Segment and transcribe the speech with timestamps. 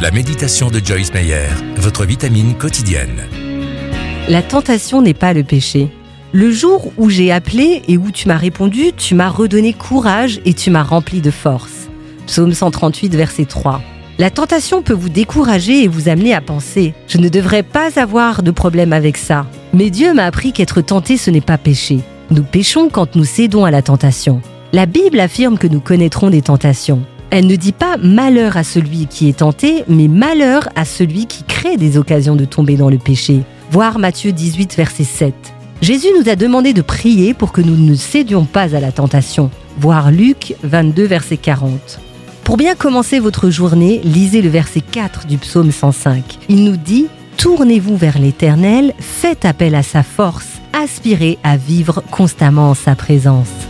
[0.00, 3.28] La méditation de Joyce Meyer, votre vitamine quotidienne.
[4.28, 5.90] La tentation n'est pas le péché.
[6.32, 10.54] Le jour où j'ai appelé et où tu m'as répondu, tu m'as redonné courage et
[10.54, 11.90] tu m'as rempli de force.
[12.26, 13.82] Psaume 138, verset 3.
[14.18, 18.42] La tentation peut vous décourager et vous amener à penser⁇ Je ne devrais pas avoir
[18.42, 19.42] de problème avec ça⁇
[19.74, 22.00] Mais Dieu m'a appris qu'être tenté, ce n'est pas péché.
[22.30, 24.40] Nous péchons quand nous cédons à la tentation.
[24.72, 27.04] La Bible affirme que nous connaîtrons des tentations.
[27.30, 31.44] Elle ne dit pas malheur à celui qui est tenté, mais malheur à celui qui
[31.44, 33.42] crée des occasions de tomber dans le péché.
[33.70, 35.34] Voir Matthieu 18, verset 7.
[35.80, 39.50] Jésus nous a demandé de prier pour que nous ne cédions pas à la tentation.
[39.78, 42.00] Voir Luc 22, verset 40.
[42.42, 46.24] Pour bien commencer votre journée, lisez le verset 4 du psaume 105.
[46.48, 47.06] Il nous dit
[47.36, 53.69] Tournez-vous vers l'Éternel, faites appel à sa force, aspirez à vivre constamment en sa présence.